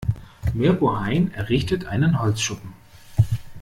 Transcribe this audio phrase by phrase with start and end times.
[0.55, 2.73] Mirko Hein errichtet einen Holzschuppen.